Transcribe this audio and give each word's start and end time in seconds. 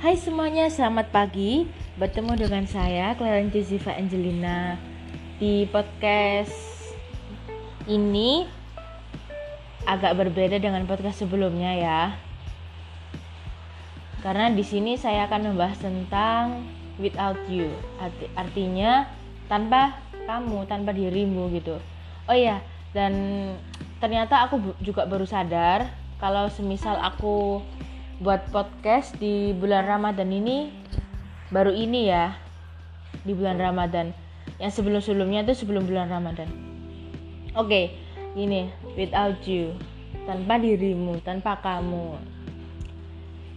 Hai 0.00 0.16
semuanya, 0.16 0.64
selamat 0.72 1.12
pagi. 1.12 1.68
Bertemu 2.00 2.32
dengan 2.32 2.64
saya 2.64 3.12
Clarence 3.20 3.68
Ziva 3.68 3.92
Angelina 3.92 4.80
di 5.36 5.68
podcast 5.68 6.56
ini 7.84 8.48
agak 9.84 10.16
berbeda 10.16 10.56
dengan 10.56 10.88
podcast 10.88 11.20
sebelumnya 11.20 11.76
ya. 11.76 12.00
Karena 14.24 14.48
di 14.48 14.64
sini 14.64 14.96
saya 14.96 15.28
akan 15.28 15.52
membahas 15.52 15.76
tentang 15.84 16.64
without 16.96 17.36
you. 17.52 17.68
Arti, 18.00 18.24
artinya 18.40 19.04
tanpa 19.52 20.00
kamu, 20.24 20.64
tanpa 20.64 20.96
dirimu 20.96 21.52
gitu. 21.52 21.76
Oh 22.24 22.32
iya, 22.32 22.64
dan 22.96 23.12
ternyata 24.00 24.48
aku 24.48 24.80
juga 24.80 25.04
baru 25.04 25.28
sadar 25.28 25.92
kalau 26.16 26.48
semisal 26.48 26.96
aku 26.96 27.60
buat 28.20 28.52
podcast 28.52 29.16
di 29.16 29.56
bulan 29.56 29.88
Ramadan 29.88 30.28
ini 30.28 30.68
baru 31.48 31.72
ini 31.72 32.12
ya 32.12 32.36
di 33.24 33.32
bulan 33.32 33.56
Ramadan. 33.56 34.12
Yang 34.60 34.76
sebelum-sebelumnya 34.76 35.48
itu 35.48 35.64
sebelum 35.64 35.88
bulan 35.88 36.12
Ramadan. 36.12 36.52
Oke 37.56 37.64
okay, 37.64 37.84
ini 38.36 38.68
without 38.92 39.40
you 39.48 39.72
tanpa 40.28 40.60
dirimu 40.60 41.16
tanpa 41.24 41.64
kamu. 41.64 42.20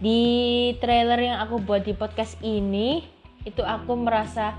Di 0.00 0.20
trailer 0.80 1.20
yang 1.20 1.44
aku 1.44 1.60
buat 1.60 1.84
di 1.84 1.92
podcast 1.92 2.40
ini 2.40 3.04
itu 3.44 3.60
aku 3.60 4.00
merasa 4.00 4.56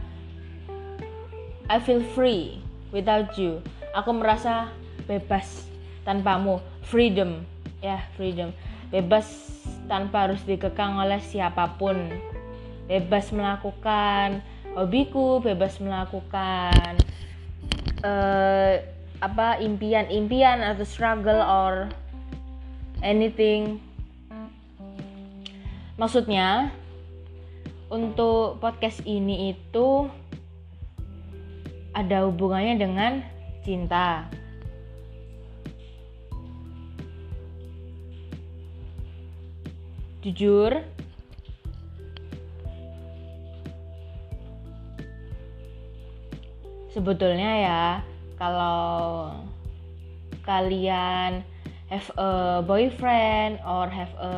I 1.65 1.81
feel 1.81 2.05
free 2.13 2.61
without 2.93 3.33
you. 3.41 3.57
Aku 3.97 4.13
merasa 4.13 4.69
bebas 5.09 5.65
tanpamu. 6.05 6.61
Freedom. 6.85 7.41
Ya 7.81 8.05
freedom. 8.13 8.53
Bebas 8.93 9.25
tanpa 9.85 10.29
harus 10.29 10.41
dikekang 10.43 10.97
oleh 10.97 11.21
siapa 11.21 11.77
pun. 11.77 11.97
Bebas 12.85 13.33
melakukan 13.33 14.45
hobiku 14.75 15.39
bebas 15.39 15.79
melakukan 15.79 16.99
uh, 18.03 18.75
apa 19.23 19.57
impian-impian 19.63 20.59
atau 20.59 20.83
struggle 20.83 21.39
or 21.39 21.87
anything. 22.99 23.79
Maksudnya 25.95 26.75
untuk 27.87 28.59
podcast 28.59 28.99
ini 29.07 29.55
itu 29.55 30.11
ada 31.95 32.27
hubungannya 32.27 32.75
dengan 32.75 33.23
cinta 33.63 34.27
jujur. 40.25 40.73
Sebetulnya 46.89 47.51
ya 47.61 47.85
kalau 48.41 49.29
kalian 50.41 51.45
have 51.91 52.09
a 52.17 52.63
boyfriend 52.65 53.61
or 53.61 53.85
have 53.85 54.09
a 54.17 54.33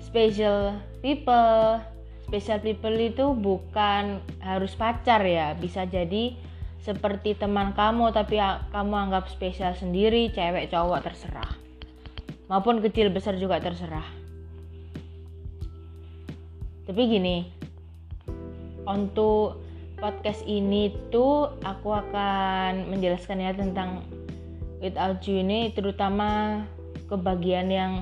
special 0.00 0.72
people 1.04 1.82
special 2.28 2.60
people 2.60 2.96
itu 2.96 3.36
bukan 3.36 4.24
harus 4.40 4.72
pacar 4.72 5.20
ya. 5.26 5.52
Bisa 5.58 5.84
jadi 5.84 6.32
seperti 6.80 7.36
teman 7.36 7.76
kamu 7.76 8.14
tapi 8.16 8.40
kamu 8.72 8.94
anggap 9.10 9.28
spesial 9.28 9.76
sendiri 9.76 10.32
cewek 10.32 10.72
cowok 10.72 11.04
terserah. 11.04 11.52
Maupun 12.48 12.80
kecil 12.80 13.12
besar 13.12 13.36
juga 13.36 13.60
terserah 13.60 14.27
tapi 16.88 17.04
gini 17.04 17.44
untuk 18.88 19.60
podcast 20.00 20.40
ini 20.48 20.88
tuh 21.12 21.52
aku 21.60 21.92
akan 21.92 22.88
menjelaskan 22.88 23.44
ya 23.44 23.52
tentang 23.52 24.00
without 24.80 25.20
you 25.28 25.44
ini 25.44 25.68
terutama 25.76 26.64
kebagian 27.12 27.68
yang 27.68 27.92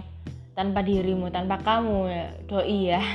tanpa 0.55 0.87
dirimu 0.87 1.35
tanpa 1.35 1.59
kamu 1.61 1.99
ya 2.07 2.27
doi 2.47 2.79
ya. 2.95 3.03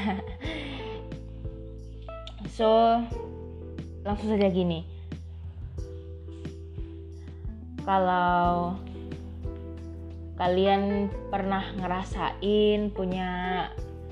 So 2.52 3.00
langsung 4.04 4.36
saja 4.36 4.52
gini. 4.52 4.84
Kalau 7.82 8.76
kalian 10.38 11.10
pernah 11.34 11.64
ngerasain 11.80 12.94
punya 12.94 13.30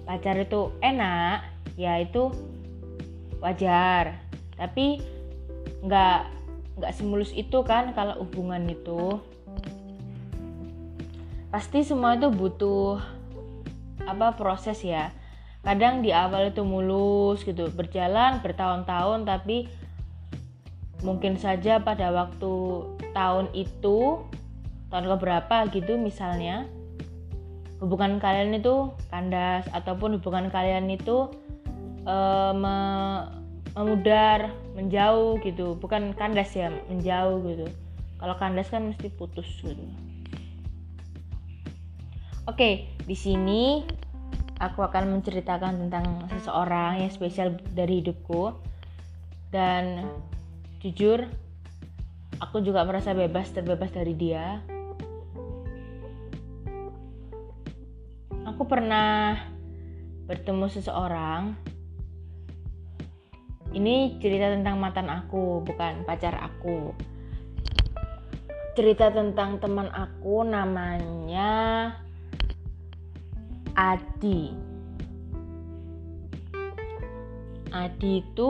pacar 0.09 0.42
itu 0.42 0.74
enak 0.81 1.49
ya 1.80 1.96
itu 2.04 2.36
wajar. 3.40 4.20
Tapi 4.60 5.00
nggak 5.80 6.20
nggak 6.76 6.92
semulus 6.92 7.32
itu 7.32 7.64
kan 7.64 7.96
kalau 7.96 8.20
hubungan 8.20 8.68
itu. 8.68 9.24
Pasti 11.48 11.88
semua 11.88 12.20
itu 12.20 12.28
butuh 12.28 13.00
apa 14.04 14.36
proses 14.36 14.84
ya. 14.84 15.16
Kadang 15.64 16.04
di 16.04 16.12
awal 16.12 16.52
itu 16.52 16.68
mulus 16.68 17.48
gitu 17.48 17.72
berjalan 17.72 18.44
bertahun-tahun 18.44 19.24
tapi 19.24 19.72
mungkin 21.00 21.40
saja 21.40 21.80
pada 21.80 22.12
waktu 22.12 22.84
tahun 23.16 23.52
itu 23.56 24.24
tahun 24.92 25.06
keberapa 25.16 25.68
gitu 25.72 25.96
misalnya 25.96 26.68
hubungan 27.80 28.20
kalian 28.20 28.60
itu 28.60 28.92
kandas 29.08 29.64
ataupun 29.72 30.20
hubungan 30.20 30.52
kalian 30.52 30.92
itu 30.92 31.32
uh, 32.06 32.54
me 32.56 32.78
memudar 33.76 34.52
menjauh 34.76 35.40
gitu. 35.44 35.80
Bukan 35.80 36.16
kandas 36.16 36.52
ya 36.56 36.72
menjauh 36.92 37.40
gitu. 37.48 37.68
Kalau 38.20 38.36
kandas 38.36 38.68
kan 38.68 38.92
mesti 38.92 39.08
putus 39.12 39.48
gitu. 39.64 39.84
Oke 42.50 42.90
di 43.06 43.16
sini 43.16 43.86
aku 44.60 44.84
akan 44.84 45.16
menceritakan 45.20 45.88
tentang 45.88 46.28
seseorang 46.36 47.06
yang 47.06 47.12
spesial 47.14 47.56
dari 47.72 48.04
hidupku. 48.04 48.52
Dan 49.50 50.06
jujur 50.84 51.26
aku 52.44 52.62
juga 52.62 52.84
merasa 52.86 53.16
bebas 53.16 53.50
terbebas 53.56 53.90
dari 53.96 54.14
dia. 54.14 54.60
Aku 58.46 58.68
pernah 58.68 59.40
bertemu 60.28 60.68
seseorang 60.68 61.58
ini 63.74 64.18
cerita 64.18 64.50
tentang 64.50 64.81
mantan 64.81 65.09
aku 65.09 65.62
bukan 65.62 66.02
pacar 66.06 66.34
aku. 66.41 66.94
Cerita 68.74 69.13
tentang 69.13 69.62
teman 69.62 69.91
aku 69.94 70.41
namanya 70.41 71.52
Adi. 73.78 74.56
Adi 77.69 78.25
itu 78.25 78.50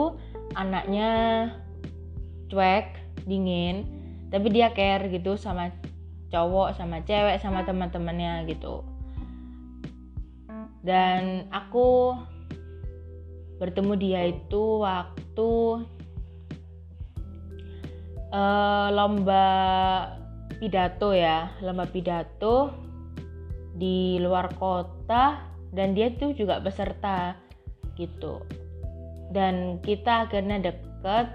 anaknya 0.56 1.10
cuek 2.50 2.98
dingin 3.28 3.86
tapi 4.30 4.46
dia 4.50 4.72
care 4.72 5.10
gitu 5.10 5.36
sama 5.36 5.70
cowok 6.30 6.78
sama 6.78 7.02
cewek 7.02 7.42
sama 7.42 7.66
teman-temannya 7.66 8.46
gitu. 8.48 8.86
Dan 10.80 11.50
aku 11.52 12.16
bertemu 13.60 13.92
dia 14.00 14.20
itu 14.32 14.80
waktu 14.80 15.84
uh, 18.32 18.88
lomba 18.88 19.46
pidato 20.56 21.12
ya. 21.12 21.52
Lomba 21.60 21.84
pidato 21.84 22.72
di 23.76 24.16
luar 24.16 24.48
kota 24.56 25.44
dan 25.76 25.92
dia 25.92 26.08
tuh 26.16 26.32
juga 26.32 26.58
peserta 26.64 27.36
gitu. 28.00 28.40
Dan 29.30 29.78
kita 29.84 30.26
akhirnya 30.26 30.72
deket 30.72 31.28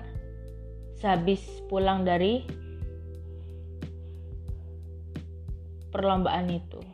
sehabis 0.97 1.45
pulang 1.69 2.03
dari 2.03 2.43
perlombaan 5.95 6.51
itu 6.51 6.84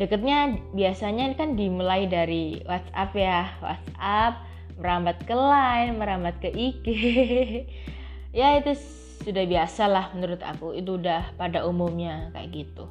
deketnya 0.00 0.56
biasanya 0.72 1.36
kan 1.36 1.60
dimulai 1.60 2.08
dari 2.08 2.64
WhatsApp 2.64 3.12
ya. 3.12 3.52
WhatsApp 3.60 4.34
merambat 4.80 5.20
ke 5.28 5.36
Line 5.36 6.00
merambat 6.00 6.40
ke 6.40 6.48
IG 6.48 6.86
ya 8.40 8.56
itu 8.56 8.72
sudah 9.20 9.44
biasa 9.44 9.84
lah 9.92 10.08
menurut 10.16 10.40
aku. 10.40 10.72
Itu 10.72 10.96
udah 10.96 11.36
pada 11.36 11.68
umumnya 11.68 12.32
kayak 12.32 12.48
gitu. 12.64 12.88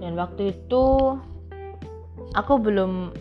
Dan 0.00 0.16
waktu 0.16 0.56
itu 0.56 0.84
aku 2.32 2.54
belum 2.56 3.12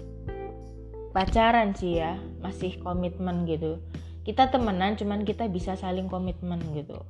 pacaran 1.11 1.75
sih 1.75 1.99
ya. 1.99 2.15
Masih 2.39 2.79
komitmen 2.79 3.43
gitu. 3.43 3.83
Kita 4.23 4.47
temenan 4.47 4.95
cuman 4.95 5.27
kita 5.27 5.51
bisa 5.51 5.75
saling 5.75 6.07
komitmen 6.07 6.63
gitu. 6.71 7.03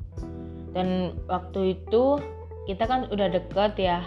Dan 0.73 1.13
waktu 1.29 1.77
itu 1.77 2.21
kita 2.67 2.83
kan 2.83 3.07
udah 3.07 3.31
deket 3.31 3.79
ya 3.79 4.03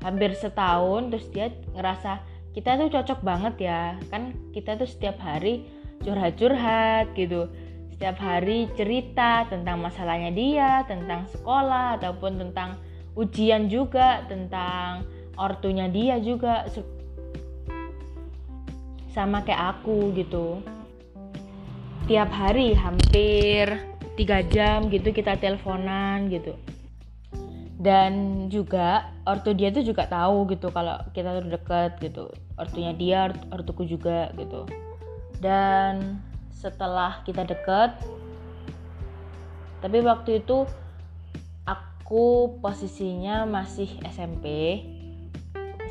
hampir 0.00 0.32
setahun 0.32 1.12
terus 1.12 1.28
dia 1.28 1.52
ngerasa 1.76 2.24
kita 2.56 2.80
tuh 2.80 2.88
cocok 2.88 3.20
banget 3.20 3.68
ya. 3.68 4.00
Kan 4.08 4.32
kita 4.56 4.80
tuh 4.80 4.88
setiap 4.88 5.20
hari 5.20 5.68
curhat-curhat 6.00 7.12
gitu. 7.12 7.52
Setiap 7.92 8.16
hari 8.18 8.72
cerita 8.74 9.44
tentang 9.46 9.84
masalahnya 9.84 10.32
dia 10.32 10.70
tentang 10.88 11.28
sekolah 11.28 12.00
ataupun 12.00 12.40
tentang 12.40 12.80
ujian 13.14 13.68
juga 13.68 14.24
tentang 14.26 15.04
ortunya 15.36 15.86
dia 15.86 16.18
juga 16.18 16.66
sama 19.12 19.44
kayak 19.44 19.78
aku 19.78 20.14
gitu. 20.16 20.64
Tiap 22.08 22.30
hari 22.32 22.76
hampir 22.76 23.66
tiga 24.14 24.46
jam 24.46 24.86
gitu 24.94 25.10
kita 25.10 25.34
teleponan 25.40 26.30
gitu 26.30 26.54
dan 27.84 28.12
juga 28.48 29.12
ortu 29.28 29.52
dia 29.52 29.68
tuh 29.68 29.84
juga 29.84 30.08
tahu 30.08 30.48
gitu 30.48 30.72
kalau 30.72 30.96
kita 31.12 31.36
tuh 31.36 31.52
deket 31.52 31.92
gitu. 32.00 32.24
Ortunya 32.56 32.96
dia 32.96 33.28
ortuku 33.52 33.84
juga 33.84 34.32
gitu. 34.40 34.64
Dan 35.44 36.16
setelah 36.48 37.20
kita 37.28 37.44
deket 37.44 37.92
tapi 39.84 40.00
waktu 40.00 40.40
itu 40.40 40.64
aku 41.68 42.56
posisinya 42.64 43.44
masih 43.44 44.00
SMP 44.08 44.80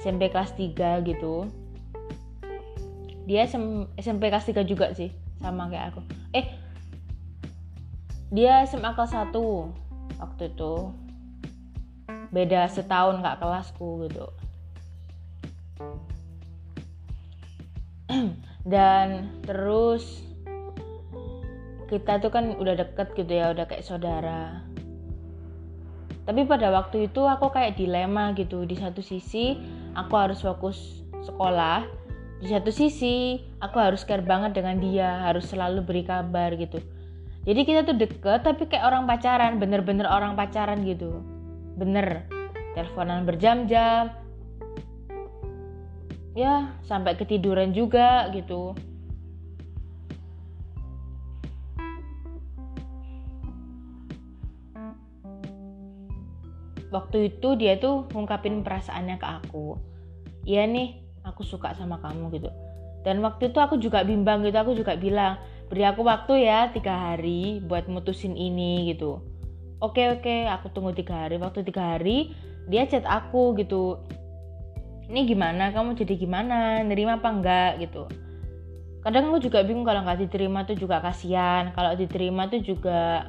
SMP 0.01 0.33
kelas 0.33 0.57
3 0.57 1.05
gitu. 1.05 1.45
Dia 3.29 3.45
SMP 4.01 4.33
kelas 4.33 4.49
3 4.49 4.65
juga 4.65 4.97
sih 4.97 5.13
sama 5.37 5.69
kayak 5.69 5.93
aku. 5.93 6.01
Eh 6.33 6.57
dia 8.33 8.65
SMA 8.65 8.97
kelas 8.97 9.13
1 9.13 9.29
waktu 10.17 10.43
itu 10.49 11.02
beda 12.33 12.65
setahun 12.65 13.21
kak 13.21 13.37
kelasku 13.37 14.09
gitu. 14.09 14.25
Dan 18.73 19.29
terus 19.45 20.25
kita 21.93 22.17
tuh 22.17 22.33
kan 22.33 22.57
udah 22.57 22.73
deket 22.73 23.13
gitu 23.13 23.29
ya 23.29 23.53
udah 23.53 23.69
kayak 23.69 23.85
saudara. 23.85 24.65
Tapi 26.25 26.41
pada 26.49 26.73
waktu 26.73 27.11
itu 27.11 27.21
aku 27.21 27.53
kayak 27.53 27.77
dilema 27.77 28.33
gitu. 28.33 28.65
Di 28.65 28.81
satu 28.81 29.05
sisi 29.05 29.53
aku 29.93 30.13
harus 30.17 30.41
fokus 30.41 31.05
sekolah. 31.21 31.85
Di 32.41 32.49
satu 32.49 32.73
sisi 32.73 33.37
aku 33.61 33.77
harus 33.77 34.01
care 34.01 34.25
banget 34.25 34.57
dengan 34.57 34.81
dia 34.81 35.21
harus 35.21 35.45
selalu 35.53 35.85
beri 35.85 36.03
kabar 36.03 36.57
gitu. 36.57 36.81
Jadi 37.43 37.61
kita 37.67 37.83
tuh 37.83 37.99
deket 37.99 38.41
tapi 38.41 38.65
kayak 38.71 38.87
orang 38.87 39.03
pacaran 39.03 39.59
bener-bener 39.59 40.07
orang 40.07 40.33
pacaran 40.33 40.79
gitu 40.87 41.32
bener. 41.77 42.27
Teleponan 42.73 43.25
berjam-jam. 43.25 44.09
Ya 46.33 46.73
sampai 46.81 47.13
ketiduran 47.13 47.77
juga 47.77 48.29
gitu. 48.33 48.73
Waktu 56.89 57.33
itu 57.33 57.57
dia 57.57 57.77
tuh 57.77 58.05
ngungkapin 58.13 58.61
perasaannya 58.61 59.17
ke 59.17 59.27
aku. 59.41 59.77
Iya 60.45 60.65
nih 60.69 61.01
aku 61.25 61.41
suka 61.45 61.73
sama 61.77 62.01
kamu 62.01 62.33
gitu. 62.37 62.49
Dan 63.05 63.21
waktu 63.21 63.49
itu 63.53 63.59
aku 63.61 63.77
juga 63.77 64.01
bimbang 64.01 64.45
gitu 64.45 64.57
aku 64.57 64.73
juga 64.73 64.97
bilang 64.97 65.37
beri 65.69 65.89
aku 65.89 66.05
waktu 66.05 66.45
ya 66.45 66.69
tiga 66.69 66.93
hari 66.93 67.59
buat 67.65 67.89
mutusin 67.89 68.37
ini 68.37 68.93
gitu 68.93 69.32
oke 69.83 70.01
oke 70.19 70.35
aku 70.47 70.71
tunggu 70.71 70.95
tiga 70.95 71.27
hari. 71.27 71.35
Waktu 71.35 71.67
tiga 71.67 71.99
hari 71.99 72.31
dia 72.71 72.87
chat 72.87 73.03
aku 73.03 73.59
gitu. 73.59 73.99
Ini 75.11 75.27
gimana? 75.27 75.75
Kamu 75.75 75.99
jadi 75.99 76.15
gimana? 76.15 76.79
Nerima 76.87 77.19
apa 77.19 77.27
enggak? 77.27 77.71
Gitu. 77.83 78.07
Kadang 79.03 79.35
aku 79.35 79.43
juga 79.43 79.67
bingung 79.67 79.83
kalau 79.83 79.99
nggak 80.07 80.23
diterima 80.23 80.63
tuh 80.63 80.79
juga 80.79 81.03
kasihan. 81.03 81.75
Kalau 81.75 81.91
diterima 81.99 82.47
tuh 82.47 82.63
juga 82.63 83.27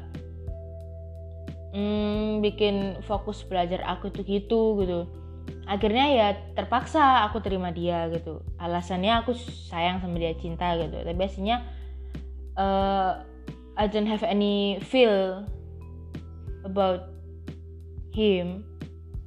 hmm, 1.75 2.39
bikin 2.47 3.03
fokus 3.03 3.43
belajar 3.43 3.83
aku 3.83 4.15
tuh 4.15 4.23
gitu 4.23 4.79
gitu. 4.87 5.11
Akhirnya 5.67 6.07
ya 6.15 6.29
terpaksa 6.55 7.27
aku 7.27 7.43
terima 7.43 7.75
dia 7.75 8.07
gitu. 8.15 8.39
Alasannya 8.63 9.27
aku 9.27 9.35
sayang 9.69 9.99
sama 9.99 10.23
dia 10.23 10.33
cinta 10.39 10.79
gitu. 10.79 10.95
Tapi 10.95 11.19
biasanya 11.19 11.67
uh, 12.55 13.27
I 13.75 13.91
don't 13.91 14.07
have 14.07 14.23
any 14.23 14.79
feel 14.79 15.43
about 16.65 17.13
him 18.11 18.65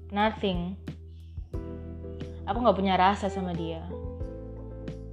nothing. 0.10 0.76
Aku 2.48 2.58
nggak 2.64 2.78
punya 2.78 2.96
rasa 2.96 3.28
sama 3.28 3.52
dia. 3.54 3.84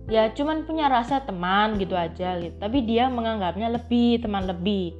Ya 0.05 0.29
cuman 0.31 0.69
punya 0.69 0.87
rasa 0.87 1.25
teman 1.25 1.81
gitu 1.81 1.97
aja 1.97 2.37
gitu. 2.39 2.55
Tapi 2.61 2.85
dia 2.85 3.09
menganggapnya 3.09 3.73
lebih 3.73 4.21
teman 4.23 4.45
lebih. 4.45 4.95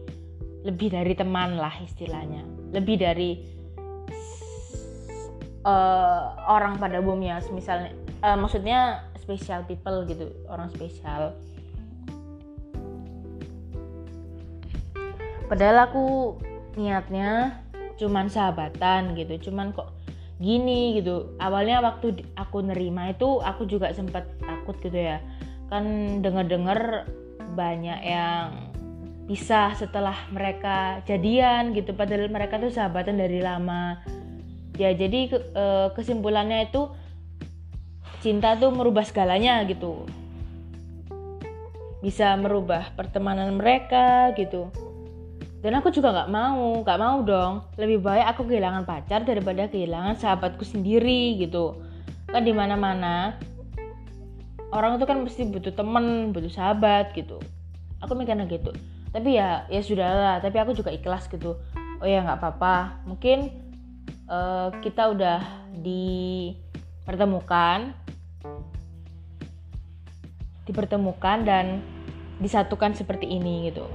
Lebih 0.65 0.97
dari 0.97 1.13
teman 1.13 1.61
lah 1.61 1.73
istilahnya. 1.85 2.43
Lebih 2.73 2.97
dari 2.99 3.31
uh, 5.65 6.21
orang 6.49 6.81
pada 6.81 6.99
umumnya 7.01 7.41
misalnya 7.53 7.93
uh, 8.25 8.37
maksudnya 8.37 9.05
special 9.21 9.65
people 9.69 10.05
gitu 10.09 10.33
orang 10.49 10.73
spesial. 10.73 11.37
Padahal 15.45 15.93
aku 15.93 16.05
niatnya 16.75 17.63
cuman 17.95 18.27
sahabatan 18.27 19.15
gitu 19.15 19.51
cuman 19.51 19.71
kok 19.71 19.95
gini 20.43 20.99
gitu. 20.99 21.39
Awalnya 21.39 21.79
waktu 21.83 22.27
aku 22.35 22.67
nerima 22.67 23.15
itu 23.15 23.39
aku 23.39 23.67
juga 23.71 23.95
sempat 23.95 24.27
takut 24.43 24.75
gitu 24.83 24.99
ya. 24.99 25.23
Kan 25.71 26.19
denger-denger 26.21 27.07
banyak 27.55 28.01
yang 28.03 28.75
pisah 29.25 29.73
setelah 29.73 30.15
mereka 30.29 31.01
jadian 31.09 31.73
gitu 31.73 31.97
padahal 31.97 32.29
mereka 32.29 32.59
tuh 32.59 32.75
sahabatan 32.75 33.17
dari 33.17 33.39
lama. 33.39 34.03
Ya 34.75 34.91
jadi 34.91 35.31
eh, 35.39 35.89
kesimpulannya 35.95 36.67
itu 36.67 36.91
cinta 38.21 38.59
tuh 38.59 38.75
merubah 38.75 39.07
segalanya 39.07 39.63
gitu. 39.71 40.03
Bisa 42.03 42.37
merubah 42.37 42.93
pertemanan 42.99 43.55
mereka 43.57 44.35
gitu 44.37 44.69
dan 45.65 45.81
aku 45.81 45.89
juga 45.89 46.13
nggak 46.13 46.29
mau 46.29 46.85
nggak 46.85 47.01
mau 47.01 47.25
dong. 47.25 47.65
Lebih 47.81 48.05
baik 48.05 48.37
aku 48.37 48.45
kehilangan 48.45 48.85
pacar 48.85 49.25
daripada 49.25 49.65
kehilangan 49.65 50.21
sahabatku 50.21 50.61
sendiri 50.61 51.41
gitu. 51.41 51.81
Kan 52.29 52.45
di 52.45 52.53
mana 52.53 52.77
mana 52.77 53.41
orang 54.77 55.01
itu 55.01 55.09
kan 55.09 55.25
mesti 55.25 55.49
butuh 55.49 55.73
temen 55.73 56.37
butuh 56.37 56.53
sahabat 56.53 57.17
gitu. 57.17 57.41
Aku 58.05 58.13
mikirnya 58.13 58.45
gitu. 58.45 58.77
Tapi 59.09 59.41
ya 59.41 59.65
ya 59.73 59.81
sudahlah. 59.81 60.45
Tapi 60.45 60.53
aku 60.61 60.77
juga 60.77 60.93
ikhlas 60.93 61.33
gitu. 61.33 61.57
Oh 61.97 62.05
ya 62.05 62.21
nggak 62.21 62.45
apa-apa. 62.45 63.01
Mungkin 63.09 63.49
uh, 64.29 64.69
kita 64.85 65.17
udah 65.17 65.41
dipertemukan. 65.81 67.97
Dipertemukan 70.69 71.41
dan 71.41 71.81
disatukan 72.37 72.93
seperti 72.93 73.33
ini 73.33 73.73
gitu 73.73 73.89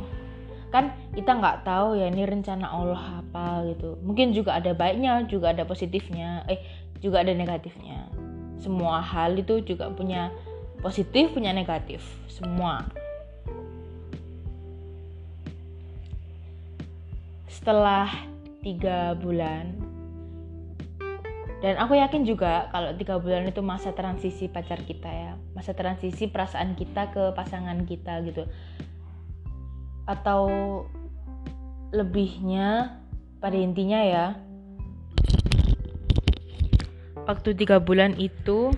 kan 0.70 0.94
kita 1.18 1.34
nggak 1.34 1.66
tahu 1.66 1.98
ya 1.98 2.14
ini 2.14 2.26
rencana 2.30 2.70
Allah 2.70 3.26
apa 3.26 3.66
gitu. 3.74 3.98
Mungkin 4.06 4.38
juga 4.38 4.58
ada 4.62 4.72
baiknya 4.78 5.26
juga 5.26 5.50
ada 5.54 5.66
positifnya 5.66 6.46
eh 6.46 6.62
juga 7.02 7.26
ada 7.26 7.34
negatifnya. 7.34 8.06
Semua 8.62 9.02
hal 9.02 9.42
itu 9.42 9.66
juga 9.66 9.90
punya 9.90 10.30
positif 10.86 11.34
punya 11.34 11.50
negatif. 11.52 12.06
Semua. 12.30 12.86
Setelah 17.50 18.08
tiga 18.62 19.18
bulan 19.18 19.74
dan 21.60 21.76
aku 21.76 22.00
yakin 22.00 22.24
juga 22.24 22.72
kalau 22.72 22.96
tiga 22.96 23.20
bulan 23.20 23.52
itu 23.52 23.60
masa 23.60 23.92
transisi 23.92 24.48
pacar 24.48 24.80
kita 24.86 25.10
ya. 25.10 25.34
Masa 25.58 25.74
transisi 25.74 26.30
perasaan 26.30 26.78
kita 26.78 27.12
ke 27.12 27.36
pasangan 27.36 27.84
kita 27.84 28.22
gitu 28.24 28.48
atau 30.10 30.50
lebihnya 31.94 32.98
pada 33.38 33.54
intinya 33.54 34.02
ya. 34.02 34.26
Waktu 37.30 37.54
tiga 37.54 37.78
bulan 37.78 38.18
itu 38.18 38.74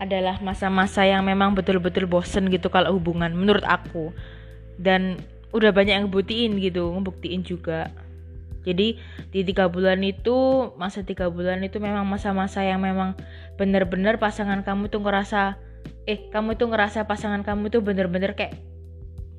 adalah 0.00 0.40
masa-masa 0.40 1.04
yang 1.04 1.20
memang 1.28 1.52
betul-betul 1.52 2.08
bosen 2.08 2.48
gitu 2.48 2.72
kalau 2.72 2.96
hubungan 2.96 3.36
menurut 3.36 3.60
aku. 3.68 4.08
Dan 4.80 5.20
udah 5.52 5.68
banyak 5.68 6.00
yang 6.00 6.08
ngebuktiin 6.08 6.56
gitu 6.64 6.88
ngebuktiin 6.96 7.44
juga. 7.44 7.92
Jadi 8.64 8.96
di 9.32 9.40
tiga 9.44 9.68
bulan 9.68 10.00
itu 10.00 10.68
masa 10.80 11.04
tiga 11.04 11.28
bulan 11.28 11.60
itu 11.60 11.76
memang 11.76 12.08
masa-masa 12.08 12.64
yang 12.64 12.80
memang 12.80 13.16
bener-bener 13.60 14.16
pasangan 14.16 14.64
kamu 14.64 14.88
tuh 14.88 15.04
ngerasa 15.04 15.60
eh 16.08 16.28
kamu 16.32 16.56
tuh 16.56 16.72
ngerasa 16.72 17.04
pasangan 17.04 17.44
kamu 17.44 17.68
tuh 17.68 17.80
bener-bener 17.84 18.32
kayak 18.32 18.56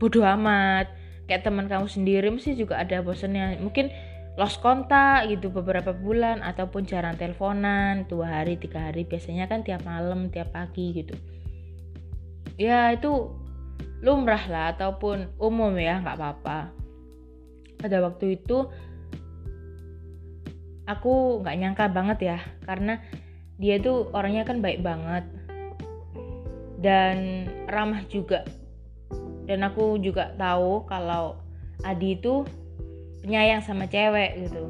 bodoh 0.02 0.24
amat 0.24 0.99
kayak 1.30 1.46
teman 1.46 1.70
kamu 1.70 1.86
sendiri 1.86 2.34
mesti 2.34 2.58
juga 2.58 2.82
ada 2.82 3.06
bosannya. 3.06 3.62
Mungkin 3.62 3.94
lost 4.34 4.66
kontak 4.66 5.30
gitu 5.30 5.54
beberapa 5.54 5.94
bulan 5.94 6.42
ataupun 6.42 6.90
jarang 6.90 7.14
teleponan 7.20 8.10
dua 8.10 8.42
hari 8.42 8.58
tiga 8.58 8.90
hari 8.90 9.06
biasanya 9.06 9.46
kan 9.46 9.62
tiap 9.62 9.86
malam 9.86 10.34
tiap 10.34 10.50
pagi 10.50 10.98
gitu. 10.98 11.14
Ya 12.58 12.90
itu 12.90 13.30
lumrah 14.02 14.42
lah 14.50 14.66
ataupun 14.74 15.38
umum 15.38 15.78
ya 15.78 16.02
nggak 16.02 16.18
apa-apa. 16.18 16.74
Pada 17.78 17.98
waktu 18.02 18.42
itu 18.42 18.68
aku 20.90 21.46
nggak 21.46 21.58
nyangka 21.62 21.86
banget 21.94 22.20
ya 22.34 22.40
karena 22.66 22.98
dia 23.62 23.78
tuh 23.78 24.10
orangnya 24.18 24.50
kan 24.50 24.66
baik 24.66 24.82
banget. 24.82 25.30
Dan 26.80 27.46
ramah 27.68 28.08
juga 28.08 28.48
dan 29.50 29.66
aku 29.66 29.98
juga 29.98 30.38
tahu 30.38 30.86
kalau 30.86 31.42
Adi 31.82 32.22
itu 32.22 32.46
penyayang 33.26 33.66
sama 33.66 33.90
cewek 33.90 34.46
gitu. 34.46 34.70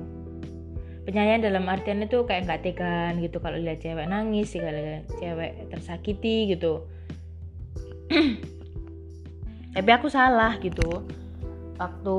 Penyayang 1.04 1.44
dalam 1.44 1.68
artian 1.68 2.00
itu 2.00 2.24
kayak 2.24 2.48
nggak 2.48 2.62
tegan 2.64 3.20
gitu 3.20 3.44
kalau 3.44 3.60
lihat 3.60 3.84
cewek 3.84 4.08
nangis 4.08 4.56
lihat 4.56 5.04
cewek 5.20 5.68
tersakiti 5.68 6.56
gitu. 6.56 6.88
Tapi 9.76 9.90
aku 9.92 10.08
salah 10.08 10.56
gitu. 10.64 11.04
Waktu 11.76 12.18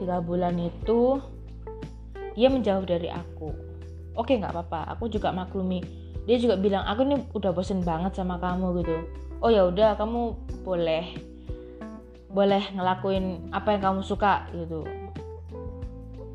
tiga 0.00 0.24
bulan 0.24 0.56
itu 0.56 1.20
dia 2.32 2.48
menjauh 2.48 2.88
dari 2.88 3.12
aku. 3.12 3.52
Oke 4.16 4.40
nggak 4.40 4.56
apa-apa. 4.56 4.96
Aku 4.96 5.12
juga 5.12 5.34
maklumi. 5.36 5.84
Dia 6.24 6.38
juga 6.38 6.56
bilang 6.56 6.86
aku 6.86 7.02
ini 7.02 7.16
udah 7.34 7.50
bosen 7.52 7.82
banget 7.82 8.16
sama 8.16 8.38
kamu 8.38 8.80
gitu. 8.80 8.96
Oh 9.42 9.50
ya 9.50 9.66
udah 9.66 9.98
kamu 9.98 10.38
boleh 10.62 11.31
boleh 12.32 12.64
ngelakuin 12.72 13.52
apa 13.52 13.76
yang 13.76 13.82
kamu 13.92 14.00
suka 14.00 14.48
gitu. 14.56 14.88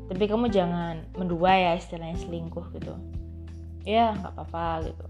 Tapi 0.08 0.24
kamu 0.24 0.48
jangan 0.48 1.04
mendua 1.18 1.52
ya 1.52 1.72
istilahnya 1.74 2.16
selingkuh 2.16 2.70
gitu. 2.78 2.94
Ya 3.82 4.14
nggak 4.14 4.32
apa-apa 4.38 4.88
gitu. 4.88 5.06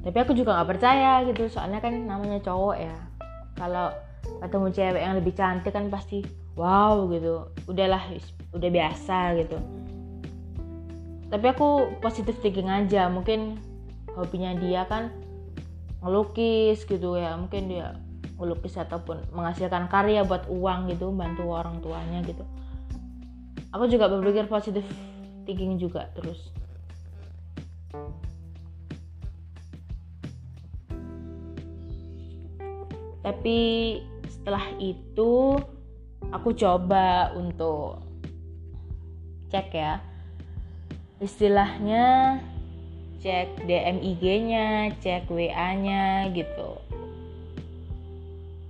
Tapi 0.00 0.16
aku 0.20 0.32
juga 0.36 0.60
nggak 0.60 0.70
percaya 0.76 1.24
gitu. 1.26 1.48
Soalnya 1.48 1.80
kan 1.80 1.96
namanya 2.06 2.38
cowok 2.44 2.76
ya. 2.76 2.96
Kalau 3.56 3.88
ketemu 4.44 4.66
cewek 4.72 5.02
yang 5.02 5.14
lebih 5.16 5.32
cantik 5.32 5.72
kan 5.72 5.88
pasti 5.88 6.22
wow 6.54 7.08
gitu. 7.08 7.48
Udahlah 7.66 8.04
udah 8.52 8.70
biasa 8.70 9.40
gitu. 9.40 9.58
Tapi 11.32 11.46
aku 11.50 11.98
positif 12.04 12.36
thinking 12.44 12.68
aja. 12.68 13.08
Mungkin 13.08 13.56
hobinya 14.14 14.52
dia 14.60 14.84
kan 14.84 15.08
ngelukis 16.00 16.84
gitu 16.84 17.16
ya. 17.16 17.36
Mungkin 17.36 17.70
dia 17.70 17.96
melukis 18.40 18.76
ataupun 18.80 19.20
menghasilkan 19.36 19.92
karya 19.92 20.24
buat 20.24 20.48
uang 20.48 20.88
gitu 20.88 21.12
bantu 21.12 21.44
orang 21.52 21.80
tuanya 21.84 22.24
gitu. 22.24 22.44
Aku 23.70 23.86
juga 23.86 24.08
berpikir 24.10 24.48
positif 24.48 24.82
thinking 25.44 25.76
juga 25.76 26.08
terus. 26.16 26.50
Tapi 33.20 33.58
setelah 34.26 34.64
itu 34.80 35.60
aku 36.32 36.56
coba 36.56 37.30
untuk 37.36 38.00
cek 39.52 39.68
ya. 39.76 40.00
Istilahnya 41.20 42.40
cek 43.20 43.68
DM 43.68 44.00
IG-nya, 44.00 44.96
cek 45.04 45.28
WA-nya 45.28 46.32
gitu. 46.32 46.80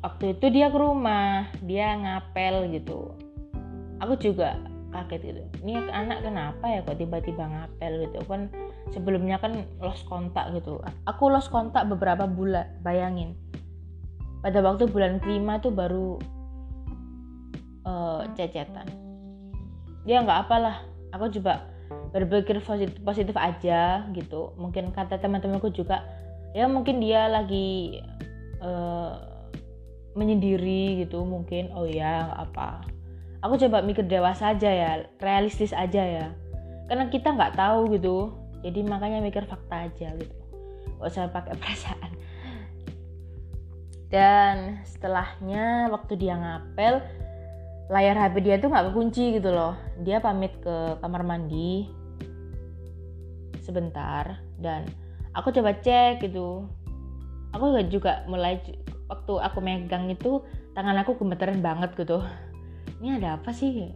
Waktu 0.02 0.35
itu 0.35 0.47
dia 0.50 0.66
ke 0.69 0.78
rumah 0.78 1.47
dia 1.62 1.95
ngapel 1.95 2.66
gitu. 2.75 3.14
Aku 4.02 4.19
juga 4.19 4.59
kaget 4.90 5.21
gitu. 5.23 5.42
Ini 5.62 5.87
anak 5.95 6.26
kenapa 6.26 6.66
ya 6.66 6.83
kok 6.83 6.99
tiba-tiba 6.99 7.47
ngapel 7.47 8.11
gitu? 8.11 8.19
Kan 8.26 8.50
sebelumnya 8.90 9.38
kan 9.38 9.62
lost 9.78 10.02
kontak 10.11 10.50
gitu. 10.57 10.83
Aku 11.07 11.30
lost 11.30 11.52
kontak 11.54 11.87
beberapa 11.87 12.26
bulan 12.26 12.66
bayangin. 12.83 13.38
Pada 14.42 14.59
waktu 14.64 14.88
bulan 14.90 15.23
kelima 15.23 15.62
tuh 15.62 15.71
baru 15.71 16.19
uh, 17.87 18.26
cecetan. 18.35 18.88
Dia 20.09 20.25
nggak 20.25 20.49
apalah 20.49 20.80
aku 21.14 21.28
coba 21.38 21.70
berpikir 22.11 22.59
positif, 22.63 22.99
positif 23.03 23.37
aja 23.39 24.07
gitu. 24.15 24.55
Mungkin 24.59 24.95
kata 24.95 25.19
teman-temanku 25.19 25.71
juga 25.75 26.07
ya 26.51 26.67
mungkin 26.67 26.99
dia 26.99 27.31
lagi 27.31 28.03
uh, 28.63 29.15
menyendiri 30.15 31.07
gitu 31.07 31.23
mungkin. 31.23 31.71
Oh 31.75 31.87
ya 31.87 32.35
apa 32.35 32.83
aku 33.41 33.57
coba 33.67 33.81
mikir 33.81 34.05
dewasa 34.05 34.53
aja 34.53 34.71
ya 34.71 34.91
realistis 35.21 35.73
aja 35.73 36.03
ya. 36.03 36.27
Karena 36.89 37.09
kita 37.09 37.33
nggak 37.35 37.57
tahu 37.57 37.95
gitu. 37.97 38.35
Jadi 38.61 38.85
makanya 38.85 39.25
mikir 39.25 39.49
fakta 39.49 39.89
aja 39.89 40.13
gitu. 40.21 40.37
Gak 41.01 41.09
usah 41.09 41.33
pakai 41.33 41.57
perasaan. 41.61 42.13
Dan 44.11 44.83
setelahnya 44.83 45.89
waktu 45.95 46.19
dia 46.19 46.35
ngapel 46.35 46.99
layar 47.91 48.15
HP 48.15 48.47
dia 48.47 48.57
tuh 48.63 48.71
nggak 48.71 48.95
kekunci 48.95 49.43
gitu 49.43 49.51
loh. 49.51 49.75
Dia 50.07 50.23
pamit 50.23 50.55
ke 50.63 50.97
kamar 51.03 51.27
mandi 51.27 51.91
sebentar 53.67 54.39
dan 54.63 54.87
aku 55.35 55.51
coba 55.51 55.75
cek 55.75 56.23
gitu. 56.23 56.71
Aku 57.51 57.75
juga 57.91 58.23
mulai 58.31 58.63
waktu 59.11 59.33
aku 59.43 59.59
megang 59.59 60.07
itu 60.07 60.47
tangan 60.79 61.03
aku 61.03 61.19
gemeteran 61.19 61.59
banget 61.59 61.91
gitu. 61.99 62.23
Ini 63.03 63.19
ada 63.19 63.43
apa 63.43 63.51
sih? 63.51 63.91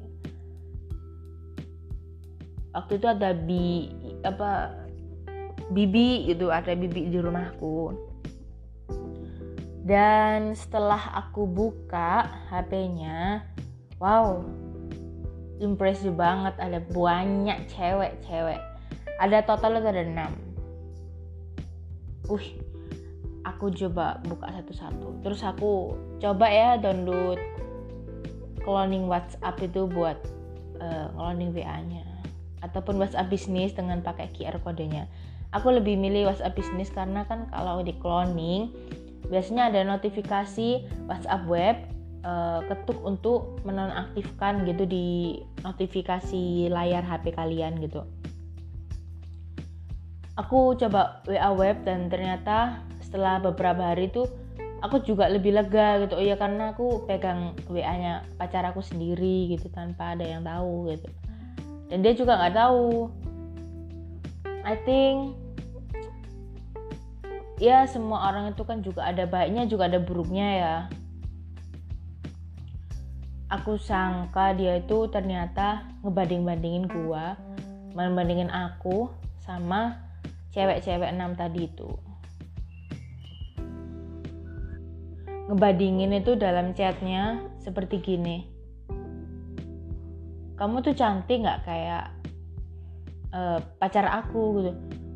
Waktu 2.74 2.98
itu 2.98 3.06
ada 3.06 3.30
bi 3.30 3.94
apa 4.26 4.74
bibi 5.70 6.26
gitu 6.34 6.50
ada 6.50 6.74
bibi 6.74 7.14
di 7.14 7.18
rumahku. 7.22 7.94
Dan 9.86 10.56
setelah 10.58 11.14
aku 11.14 11.46
buka 11.46 12.26
HP-nya 12.50 13.46
wow. 14.02 14.42
Impressive 15.62 16.18
banget. 16.18 16.54
Ada 16.58 16.82
banyak 16.90 17.70
cewek-cewek 17.70 18.74
ada 19.18 19.46
total 19.46 19.78
ada 19.78 20.02
6 20.02 20.18
uh 22.32 22.46
aku 23.44 23.68
coba 23.76 24.24
buka 24.24 24.48
satu-satu. 24.48 25.20
Terus 25.20 25.44
aku 25.44 25.92
coba 26.16 26.48
ya 26.48 26.80
download 26.80 27.36
cloning 28.64 29.04
WhatsApp 29.04 29.60
itu 29.60 29.84
buat 29.84 30.16
uh, 30.80 31.12
cloning 31.12 31.52
WA-nya 31.52 32.08
ataupun 32.64 32.96
WhatsApp 32.96 33.28
bisnis 33.28 33.76
dengan 33.76 34.00
pakai 34.00 34.32
QR 34.32 34.56
kodenya. 34.64 35.04
Aku 35.52 35.68
lebih 35.68 36.00
milih 36.00 36.32
WhatsApp 36.32 36.56
bisnis 36.56 36.88
karena 36.88 37.28
kan 37.28 37.52
kalau 37.52 37.84
di 37.84 37.92
cloning 38.00 38.72
biasanya 39.28 39.68
ada 39.68 39.84
notifikasi 39.84 40.88
WhatsApp 41.04 41.44
web 41.44 41.76
uh, 42.24 42.64
ketuk 42.66 42.98
untuk 43.04 43.60
menonaktifkan 43.62 44.64
gitu 44.66 44.84
di 44.88 45.38
notifikasi 45.62 46.72
layar 46.72 47.04
HP 47.04 47.36
kalian 47.36 47.78
gitu. 47.84 48.02
Aku 50.34 50.74
coba 50.74 51.22
WA 51.30 51.54
web 51.54 51.86
dan 51.86 52.10
ternyata 52.10 52.82
setelah 52.98 53.38
beberapa 53.38 53.94
hari 53.94 54.10
itu 54.10 54.26
aku 54.82 54.98
juga 55.06 55.30
lebih 55.30 55.54
lega 55.54 56.02
gitu. 56.02 56.18
Oh 56.18 56.24
ya 56.24 56.34
karena 56.34 56.74
aku 56.74 57.06
pegang 57.06 57.54
WA-nya 57.70 58.26
pacar 58.34 58.66
aku 58.66 58.82
sendiri 58.82 59.54
gitu 59.54 59.70
tanpa 59.70 60.18
ada 60.18 60.26
yang 60.26 60.42
tahu 60.42 60.90
gitu. 60.90 61.06
Dan 61.86 62.02
dia 62.02 62.18
juga 62.18 62.34
nggak 62.34 62.56
tahu. 62.58 63.12
I 64.64 64.74
think 64.82 65.38
ya 67.62 67.86
semua 67.86 68.34
orang 68.34 68.50
itu 68.50 68.66
kan 68.66 68.82
juga 68.82 69.06
ada 69.06 69.30
baiknya 69.30 69.70
juga 69.70 69.86
ada 69.86 70.02
buruknya 70.02 70.48
ya 70.58 70.74
aku 73.54 73.78
sangka 73.78 74.50
dia 74.58 74.82
itu 74.82 75.06
ternyata 75.06 75.86
ngebanding-bandingin 76.02 76.90
gua 76.90 77.38
membandingin 77.94 78.50
aku 78.50 79.06
sama 79.38 80.02
cewek-cewek 80.50 81.14
enam 81.14 81.38
tadi 81.38 81.70
itu. 81.70 81.90
Ngebandingin 85.46 86.18
itu 86.18 86.34
dalam 86.34 86.74
chatnya 86.74 87.38
seperti 87.62 88.02
gini. 88.02 88.50
Kamu 90.58 90.82
tuh 90.82 90.94
cantik 90.98 91.46
nggak 91.46 91.62
kayak 91.62 92.10
uh, 93.30 93.62
pacar 93.78 94.10
aku 94.10 94.42
gitu? 94.58 94.72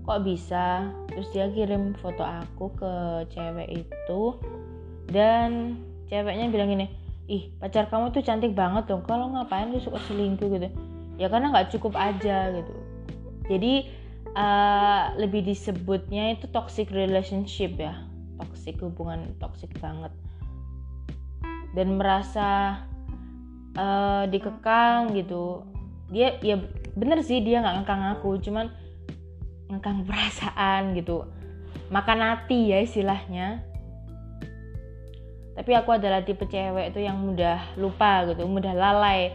Kok 0.07 0.23
bisa? 0.23 0.87
Terus 1.11 1.29
dia 1.35 1.51
kirim 1.51 1.99
foto 1.99 2.23
aku 2.23 2.71
ke 2.79 2.93
cewek 3.35 3.83
itu 3.83 4.23
dan 5.11 5.81
ceweknya 6.07 6.53
bilang 6.53 6.71
gini 6.71 7.08
ih 7.29 7.53
pacar 7.61 7.93
kamu 7.93 8.11
tuh 8.11 8.25
cantik 8.25 8.57
banget 8.57 8.89
dong. 8.89 9.05
Kalau 9.05 9.29
ngapain 9.31 9.69
lu 9.69 9.79
suka 9.79 10.01
selingkuh 10.09 10.49
gitu? 10.49 10.69
Ya 11.21 11.29
karena 11.29 11.53
nggak 11.53 11.71
cukup 11.77 11.95
aja 11.95 12.51
gitu. 12.57 12.75
Jadi 13.53 13.93
uh, 14.33 15.13
lebih 15.21 15.45
disebutnya 15.45 16.35
itu 16.41 16.49
toxic 16.49 16.89
relationship 16.89 17.77
ya. 17.77 18.01
Toxic 18.41 18.81
hubungan 18.81 19.37
toxic 19.37 19.69
banget. 19.77 20.11
Dan 21.77 22.01
merasa 22.01 22.81
uh, 23.77 24.25
dikekang 24.25 25.13
gitu. 25.13 25.69
Dia 26.09 26.41
ya 26.41 26.57
bener 26.97 27.21
sih 27.21 27.45
dia 27.45 27.61
nggak 27.61 27.85
ngekang 27.85 28.03
aku. 28.17 28.41
Cuman 28.41 28.73
ngekang 29.69 30.09
perasaan 30.09 30.97
gitu. 30.97 31.29
Makan 31.93 32.21
hati 32.25 32.73
ya 32.73 32.81
istilahnya 32.81 33.65
tapi 35.59 35.75
aku 35.75 35.99
adalah 35.99 36.23
tipe 36.23 36.47
cewek 36.47 36.95
itu 36.95 37.03
yang 37.03 37.19
mudah 37.19 37.59
lupa 37.75 38.23
gitu 38.31 38.47
mudah 38.47 38.79
lalai. 38.79 39.35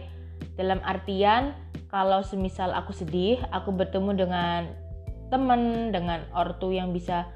Dalam 0.56 0.80
artian 0.80 1.52
kalau 1.92 2.24
semisal 2.24 2.72
aku 2.72 2.96
sedih 2.96 3.44
aku 3.52 3.68
bertemu 3.76 4.16
dengan 4.16 4.72
temen 5.28 5.92
dengan 5.92 6.24
ortu 6.32 6.72
yang 6.72 6.96
bisa 6.96 7.28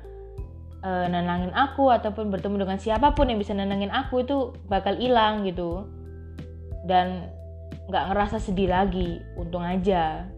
uh, 0.80 1.04
nenangin 1.04 1.52
aku 1.52 1.92
ataupun 1.92 2.32
bertemu 2.32 2.64
dengan 2.64 2.80
siapa 2.80 3.12
pun 3.12 3.28
yang 3.28 3.36
bisa 3.36 3.52
nenangin 3.52 3.92
aku 3.92 4.24
itu 4.24 4.56
bakal 4.72 4.96
hilang 4.96 5.44
gitu. 5.44 5.84
Dan 6.88 7.28
nggak 7.92 8.08
ngerasa 8.08 8.40
sedih 8.40 8.72
lagi 8.72 9.20
untung 9.36 9.68
aja. 9.68 10.32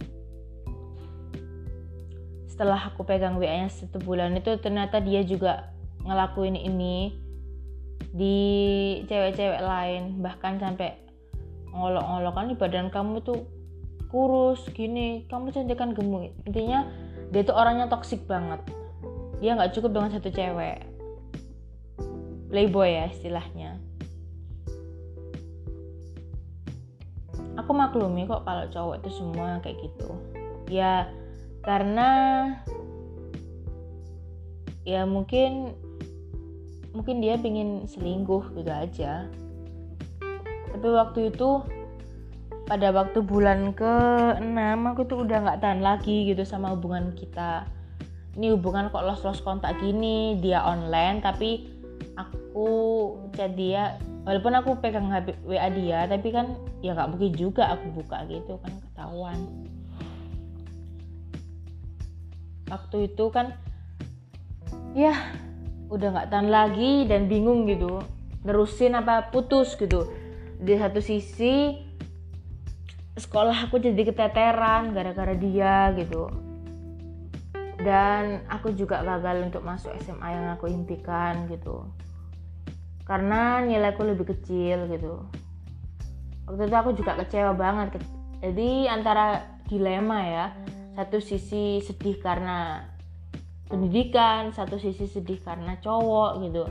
Setelah 2.50 2.82
aku 2.82 3.06
pegang 3.06 3.38
WA 3.38 3.62
nya 3.62 3.70
satu 3.70 4.02
bulan 4.02 4.34
itu 4.34 4.58
ternyata 4.58 4.98
dia 4.98 5.22
juga 5.22 5.70
ngelakuin 6.02 6.58
ini 6.58 7.29
di 8.10 8.38
cewek-cewek 9.06 9.62
lain 9.62 10.18
bahkan 10.18 10.58
sampai 10.58 10.98
ngolok-ngolokan 11.70 12.50
di 12.50 12.56
badan 12.58 12.90
kamu 12.90 13.22
tuh 13.22 13.46
kurus 14.10 14.66
gini 14.74 15.24
kamu 15.30 15.54
cantik 15.54 15.78
kan 15.78 15.94
gemuk. 15.94 16.34
Intinya 16.46 16.90
dia 17.30 17.46
tuh 17.46 17.54
orangnya 17.54 17.86
toksik 17.86 18.26
banget. 18.26 18.58
Dia 19.38 19.54
nggak 19.54 19.72
cukup 19.78 19.94
dengan 19.94 20.10
satu 20.10 20.28
cewek. 20.34 20.82
Playboy 22.50 22.90
ya 22.90 23.06
istilahnya. 23.14 23.78
Aku 27.54 27.70
maklumi 27.70 28.26
kok 28.26 28.42
kalau 28.42 28.66
cowok 28.66 29.06
itu 29.06 29.10
semua 29.14 29.62
kayak 29.62 29.78
gitu. 29.78 30.10
Ya 30.66 31.06
karena 31.62 32.10
ya 34.82 35.06
mungkin 35.06 35.78
mungkin 36.90 37.22
dia 37.22 37.38
pingin 37.38 37.86
selingkuh 37.86 38.54
gitu 38.54 38.70
aja. 38.70 39.26
Tapi 40.70 40.88
waktu 40.90 41.34
itu 41.34 41.62
pada 42.70 42.94
waktu 42.94 43.18
bulan 43.26 43.74
ke-6 43.74 44.58
aku 44.94 45.02
tuh 45.10 45.26
udah 45.26 45.38
nggak 45.42 45.58
tahan 45.58 45.82
lagi 45.82 46.30
gitu 46.30 46.46
sama 46.46 46.70
hubungan 46.70 47.10
kita. 47.18 47.66
Ini 48.38 48.54
hubungan 48.54 48.94
kok 48.94 49.02
los-los 49.02 49.42
kontak 49.42 49.74
gini 49.82 50.38
dia 50.38 50.62
online 50.62 51.18
tapi 51.18 51.66
aku 52.14 52.68
chat 53.34 53.58
dia. 53.58 53.98
Walaupun 54.22 54.52
aku 54.54 54.78
pegang 54.78 55.10
HP 55.10 55.34
WA 55.42 55.66
dia 55.74 56.06
tapi 56.06 56.30
kan 56.30 56.54
ya 56.78 56.94
nggak 56.94 57.10
mungkin 57.10 57.32
juga 57.34 57.74
aku 57.74 57.90
buka 58.02 58.22
gitu 58.30 58.54
kan 58.62 58.70
ketahuan. 58.70 59.38
Waktu 62.70 63.10
itu 63.10 63.24
kan 63.34 63.50
ya 64.94 65.10
udah 65.90 66.08
nggak 66.14 66.28
tahan 66.30 66.48
lagi 66.48 67.04
dan 67.10 67.26
bingung 67.26 67.66
gitu 67.66 67.98
nerusin 68.44 68.96
apa 68.96 69.28
putus 69.28 69.76
gitu. 69.76 70.08
Di 70.60 70.76
satu 70.76 71.00
sisi 71.00 71.76
sekolah 73.16 73.68
aku 73.68 73.80
jadi 73.80 74.00
keteteran 74.12 74.92
gara-gara 74.96 75.34
dia 75.36 75.92
gitu. 75.96 76.28
Dan 77.80 78.44
aku 78.44 78.76
juga 78.76 79.00
gagal 79.00 79.48
untuk 79.48 79.64
masuk 79.64 79.96
SMA 80.04 80.28
yang 80.36 80.46
aku 80.52 80.68
impikan 80.68 81.48
gitu. 81.48 81.88
Karena 83.08 83.64
nilaiku 83.64 84.04
lebih 84.04 84.36
kecil 84.36 84.84
gitu. 84.92 85.24
Waktu 86.44 86.68
itu 86.68 86.76
aku 86.76 86.90
juga 86.92 87.16
kecewa 87.16 87.56
banget. 87.56 87.96
Jadi 88.44 88.84
antara 88.88 89.40
dilema 89.64 90.20
ya 90.24 90.46
satu 90.96 91.22
sisi 91.22 91.80
sedih 91.80 92.20
karena 92.20 92.89
pendidikan 93.70 94.50
satu 94.50 94.76
sisi 94.76 95.06
sedih 95.06 95.38
karena 95.40 95.78
cowok 95.78 96.42
gitu. 96.42 96.66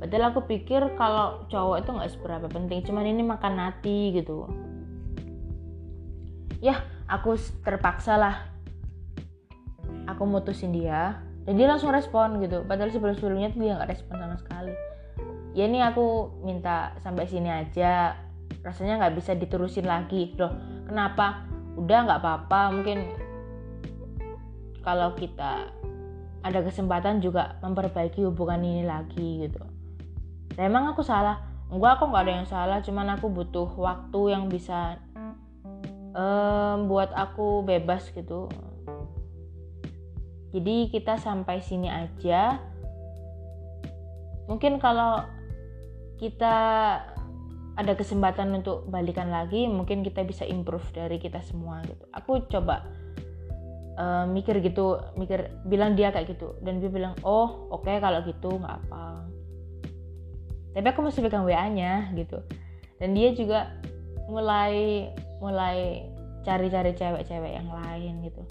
Padahal 0.00 0.32
aku 0.32 0.44
pikir 0.44 0.96
kalau 1.00 1.44
cowok 1.48 1.76
itu 1.80 1.90
nggak 1.92 2.10
seberapa 2.12 2.46
penting 2.48 2.84
cuman 2.84 3.04
ini 3.08 3.24
makan 3.24 3.56
hati 3.56 4.12
gitu. 4.20 4.48
Ya 6.60 6.84
aku 7.08 7.40
terpaksa 7.64 8.20
lah. 8.20 8.36
Aku 10.08 10.28
mutusin 10.28 10.76
dia 10.76 11.20
dan 11.48 11.56
dia 11.56 11.68
langsung 11.68 11.92
respon 11.92 12.36
gitu. 12.44 12.64
Padahal 12.68 12.92
sebelum 12.92 13.16
sebelumnya 13.16 13.52
tuh 13.52 13.64
dia 13.64 13.76
nggak 13.80 13.90
respon 13.92 14.20
sama 14.20 14.36
sekali. 14.36 14.72
Ya 15.56 15.66
ini 15.66 15.80
aku 15.80 16.36
minta 16.44 16.96
sampai 17.00 17.24
sini 17.24 17.48
aja. 17.48 18.16
Rasanya 18.60 19.00
nggak 19.00 19.16
bisa 19.16 19.32
diterusin 19.32 19.88
lagi. 19.88 20.36
Loh 20.36 20.52
kenapa? 20.84 21.48
Udah 21.80 22.08
nggak 22.08 22.20
apa-apa 22.20 22.60
mungkin 22.76 23.08
kalau 24.80 25.12
kita 25.12 25.68
ada 26.40 26.64
kesempatan 26.64 27.20
juga 27.20 27.60
memperbaiki 27.60 28.24
hubungan 28.24 28.60
ini 28.64 28.82
lagi 28.84 29.44
gitu. 29.44 29.60
Dan 30.56 30.72
emang 30.72 30.92
aku 30.92 31.04
salah. 31.04 31.44
Enggak 31.70 32.00
aku 32.00 32.04
nggak 32.10 32.24
ada 32.24 32.32
yang 32.32 32.48
salah. 32.48 32.78
Cuman 32.80 33.06
aku 33.14 33.28
butuh 33.28 33.68
waktu 33.76 34.20
yang 34.32 34.48
bisa 34.48 34.98
um, 36.16 36.88
buat 36.88 37.12
aku 37.12 37.62
bebas 37.62 38.08
gitu. 38.10 38.48
Jadi 40.50 40.90
kita 40.90 41.20
sampai 41.20 41.62
sini 41.62 41.86
aja. 41.86 42.58
Mungkin 44.50 44.82
kalau 44.82 45.22
kita 46.18 46.56
ada 47.78 47.92
kesempatan 47.96 48.60
untuk 48.60 48.84
balikan 48.92 49.32
lagi 49.32 49.64
mungkin 49.64 50.04
kita 50.04 50.26
bisa 50.26 50.44
improve 50.44 50.84
dari 50.90 51.22
kita 51.22 51.38
semua 51.40 51.80
gitu. 51.86 52.04
Aku 52.12 52.44
coba 52.50 52.84
uh, 54.00 54.24
mikir 54.24 54.64
gitu 54.64 54.96
mikir 55.20 55.52
bilang 55.68 55.92
dia 55.92 56.08
kayak 56.08 56.32
gitu. 56.32 56.56
Dan 56.64 56.80
dia 56.80 56.88
bilang 56.88 57.12
oh 57.20 57.68
oke 57.68 57.84
okay, 57.84 58.00
kalau 58.00 58.24
gitu 58.24 58.56
nggak 58.56 58.80
apa. 58.88 59.28
Tapi 60.72 60.86
aku 60.88 61.00
masih 61.04 61.20
pegang 61.26 61.44
wa 61.44 61.66
nya 61.68 62.08
gitu. 62.16 62.40
Dan 62.96 63.12
dia 63.12 63.36
juga 63.36 63.76
mulai 64.32 65.08
mulai 65.44 66.08
cari-cari 66.40 66.96
cewek-cewek 66.96 67.52
yang 67.52 67.68
lain 67.68 68.24
gitu. 68.24 68.42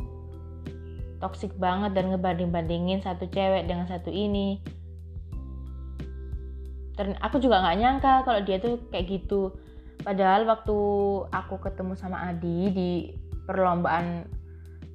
Toxic 1.20 1.52
banget 1.58 1.98
dan 1.98 2.14
ngebanding-bandingin 2.14 3.02
satu 3.02 3.26
cewek 3.28 3.66
dengan 3.66 3.90
satu 3.90 4.14
ini. 4.14 4.62
Dan 6.96 7.16
aku 7.24 7.40
juga 7.40 7.64
nggak 7.64 7.78
nyangka 7.80 8.14
kalau 8.28 8.42
dia 8.44 8.60
tuh 8.60 8.84
kayak 8.92 9.08
gitu. 9.08 9.56
Padahal 10.04 10.48
waktu 10.48 10.78
aku 11.32 11.60
ketemu 11.60 11.94
sama 11.96 12.24
Adi 12.32 12.60
di 12.72 12.92
perlombaan 13.48 14.28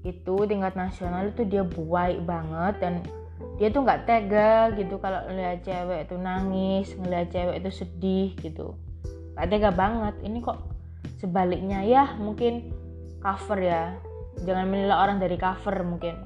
itu 0.04 0.36
tingkat 0.44 0.76
nasional 0.76 1.32
itu 1.32 1.48
dia 1.48 1.64
buai 1.64 2.20
banget 2.20 2.76
dan 2.78 2.94
dia 3.56 3.72
tuh 3.72 3.82
nggak 3.82 4.04
tega 4.04 4.70
gitu 4.76 5.00
kalau 5.00 5.24
ngeliat 5.30 5.64
cewek 5.64 6.06
itu 6.06 6.14
nangis 6.20 6.86
ngeliat 7.00 7.32
cewek 7.32 7.56
itu 7.64 7.70
sedih 7.72 8.30
gitu. 8.44 8.76
Nggak 9.34 9.48
tega 9.48 9.70
banget. 9.72 10.14
Ini 10.20 10.38
kok 10.44 10.60
sebaliknya 11.18 11.80
ya 11.82 12.14
mungkin 12.20 12.70
cover 13.24 13.58
ya. 13.58 13.96
Jangan 14.44 14.66
menilai 14.68 14.94
orang 14.94 15.18
dari 15.22 15.40
cover 15.40 15.80
mungkin. 15.86 16.20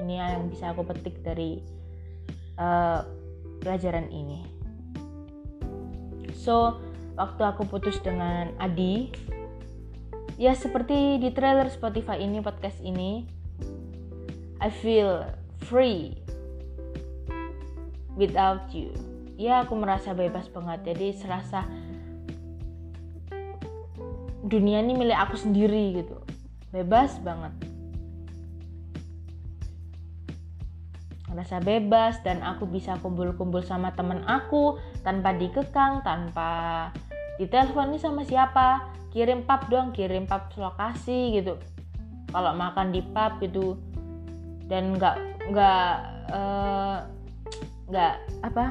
Ini 0.00 0.14
yang 0.14 0.48
bisa 0.48 0.72
aku 0.72 0.86
petik 0.86 1.20
dari 1.20 1.60
uh, 2.56 3.02
pelajaran 3.60 4.08
ini. 4.08 4.46
So 6.32 6.78
waktu 7.18 7.42
aku 7.42 7.66
putus 7.66 7.98
dengan 8.00 8.54
Adi 8.62 9.10
ya 10.38 10.54
seperti 10.54 11.18
di 11.18 11.34
trailer 11.34 11.66
Spotify 11.66 12.22
ini 12.22 12.38
podcast 12.38 12.78
ini 12.78 13.26
I 14.62 14.70
feel 14.70 15.26
free 15.66 16.14
without 18.14 18.70
you. 18.70 18.94
Ya 19.38 19.62
aku 19.62 19.74
merasa 19.78 20.14
bebas 20.14 20.50
banget. 20.50 20.94
Jadi 20.94 21.14
serasa 21.14 21.62
dunia 24.46 24.82
ini 24.82 24.98
milik 24.98 25.14
aku 25.14 25.38
sendiri 25.38 26.02
gitu. 26.02 26.18
Bebas 26.74 27.18
banget. 27.22 27.54
Merasa 31.30 31.62
bebas 31.62 32.18
dan 32.26 32.42
aku 32.42 32.66
bisa 32.66 32.98
kumpul-kumpul 32.98 33.62
sama 33.62 33.94
temen 33.94 34.26
aku 34.26 34.74
tanpa 35.06 35.34
dikekang 35.38 36.02
tanpa 36.02 36.90
ditelepon 37.38 37.94
ini 37.94 37.98
sama 38.02 38.26
siapa 38.26 38.90
kirim 39.12 39.44
pub 39.44 39.62
dong 39.72 39.90
kirim 39.96 40.28
pub 40.28 40.52
lokasi 40.56 41.40
gitu. 41.40 41.56
Kalau 42.28 42.52
makan 42.52 42.92
di 42.92 43.00
pub 43.00 43.40
gitu. 43.40 43.76
Dan 44.68 45.00
nggak 45.00 45.16
nggak 45.48 45.88
eh, 46.32 46.96
nggak 47.88 48.14
uh, 48.14 48.44
apa? 48.44 48.64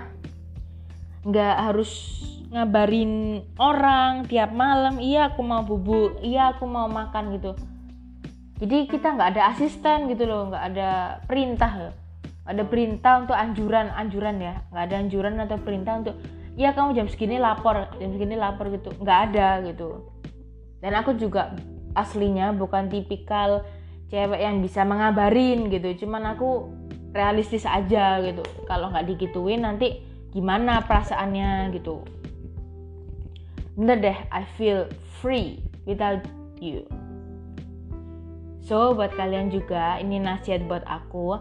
Nggak 1.26 1.56
harus 1.58 1.92
ngabarin 2.48 3.44
orang 3.60 4.24
tiap 4.24 4.56
malam 4.56 5.04
iya 5.04 5.36
aku 5.36 5.44
mau 5.44 5.68
bubuk 5.68 6.24
iya 6.24 6.54
aku 6.54 6.70
mau 6.70 6.88
makan 6.88 7.36
gitu. 7.36 7.52
Jadi 8.58 8.90
kita 8.90 9.14
nggak 9.14 9.38
ada 9.38 9.54
asisten 9.54 10.10
gitu 10.10 10.26
loh 10.26 10.50
nggak 10.50 10.64
ada 10.74 10.90
perintah 11.28 11.94
ada 12.48 12.64
perintah 12.64 13.26
untuk 13.26 13.36
anjuran 13.36 13.92
anjuran 13.92 14.38
ya. 14.40 14.64
Nggak 14.72 14.84
ada 14.86 14.96
anjuran 15.02 15.34
atau 15.44 15.58
perintah 15.60 15.94
untuk 16.00 16.16
iya 16.56 16.72
kamu 16.72 16.96
jam 16.96 17.08
segini 17.12 17.42
lapor 17.42 17.90
jam 18.00 18.10
segini 18.16 18.38
lapor 18.38 18.72
gitu. 18.72 18.94
Nggak 19.02 19.20
ada 19.34 19.66
gitu 19.66 20.17
dan 20.82 20.94
aku 20.94 21.18
juga 21.18 21.58
aslinya 21.98 22.54
bukan 22.54 22.90
tipikal 22.94 23.66
cewek 24.14 24.40
yang 24.40 24.62
bisa 24.62 24.86
mengabarin 24.86 25.68
gitu. 25.74 26.06
Cuman 26.06 26.38
aku 26.38 26.70
realistis 27.12 27.66
aja 27.66 28.22
gitu. 28.22 28.46
Kalau 28.70 28.94
nggak 28.94 29.08
digituin 29.10 29.66
nanti 29.66 30.06
gimana 30.32 30.86
perasaannya 30.86 31.74
gitu. 31.74 32.06
Bener 33.78 33.98
deh 34.02 34.18
I 34.30 34.46
feel 34.58 34.86
free 35.22 35.62
without 35.90 36.22
you. 36.62 36.86
So 38.68 38.92
buat 38.92 39.16
kalian 39.16 39.48
juga 39.50 39.98
ini 39.98 40.20
nasihat 40.20 40.68
buat 40.68 40.84
aku. 40.84 41.40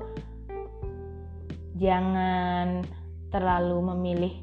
Jangan 1.77 2.87
terlalu 3.29 3.79
memilih 3.92 4.35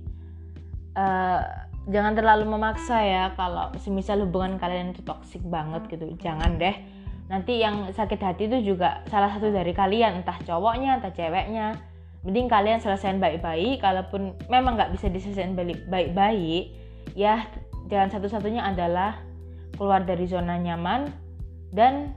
uh, 0.94 1.42
jangan 1.92 2.16
terlalu 2.16 2.48
memaksa 2.48 3.04
ya 3.04 3.24
kalau 3.36 3.74
semisal 3.80 4.24
hubungan 4.24 4.56
kalian 4.56 4.96
itu 4.96 5.04
toksik 5.04 5.44
banget 5.44 5.84
gitu 5.92 6.12
jangan 6.20 6.56
deh. 6.56 6.76
Nanti 7.28 7.60
yang 7.60 7.92
sakit 7.92 8.20
hati 8.20 8.52
itu 8.52 8.76
juga 8.76 9.04
salah 9.08 9.32
satu 9.32 9.52
dari 9.52 9.72
kalian 9.76 10.24
entah 10.24 10.38
cowoknya 10.44 11.00
entah 11.00 11.12
ceweknya. 11.12 11.76
Mending 12.24 12.48
kalian 12.48 12.80
selesaikan 12.80 13.20
baik-baik 13.20 13.84
kalaupun 13.84 14.32
memang 14.48 14.80
nggak 14.80 14.96
bisa 14.96 15.12
diselesaikan 15.12 15.60
baik-baik 15.92 16.72
ya 17.20 17.44
jalan 17.92 18.08
satu-satunya 18.08 18.64
adalah 18.64 19.20
keluar 19.76 20.08
dari 20.08 20.24
zona 20.24 20.56
nyaman 20.56 21.12
dan 21.76 22.16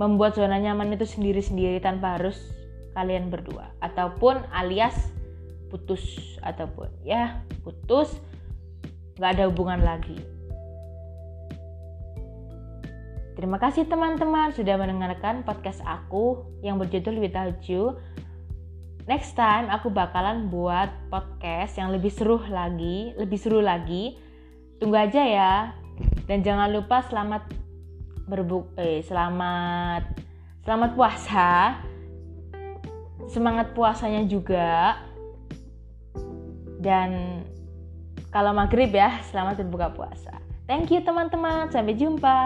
membuat 0.00 0.32
zona 0.32 0.56
nyaman 0.56 0.96
itu 0.96 1.04
sendiri-sendiri 1.04 1.82
tanpa 1.82 2.16
harus 2.16 2.40
kalian 2.96 3.28
berdua. 3.28 3.68
Ataupun 3.84 4.40
alias 4.48 5.12
putus 5.70 6.36
ataupun 6.42 6.90
ya 7.06 7.40
putus 7.62 8.18
nggak 9.16 9.38
ada 9.38 9.44
hubungan 9.46 9.80
lagi 9.80 10.18
Terima 13.40 13.56
kasih 13.56 13.88
teman-teman 13.88 14.52
sudah 14.52 14.76
mendengarkan 14.76 15.40
podcast 15.48 15.80
aku 15.88 16.44
yang 16.60 16.76
berjudul 16.76 17.24
Without 17.24 17.56
You. 17.64 17.96
Next 19.08 19.32
time 19.32 19.72
aku 19.72 19.88
bakalan 19.88 20.52
buat 20.52 20.92
podcast 21.08 21.80
yang 21.80 21.88
lebih 21.88 22.12
seru 22.12 22.36
lagi, 22.52 23.16
lebih 23.16 23.40
seru 23.40 23.64
lagi. 23.64 24.20
Tunggu 24.76 24.92
aja 24.92 25.24
ya. 25.24 25.72
Dan 26.28 26.44
jangan 26.44 26.68
lupa 26.68 27.00
selamat 27.08 27.48
berbuk 28.28 28.76
eh 28.76 29.00
selamat 29.08 30.04
selamat 30.68 30.90
puasa. 30.92 31.80
Semangat 33.24 33.72
puasanya 33.72 34.20
juga 34.28 35.00
dan 36.80 37.40
kalau 38.32 38.56
maghrib 38.56 38.90
ya 38.90 39.20
selamat 39.28 39.62
berbuka 39.68 39.88
puasa. 39.94 40.34
Thank 40.70 40.94
you 40.94 41.02
teman-teman. 41.02 41.68
Sampai 41.68 41.98
jumpa 41.98 42.38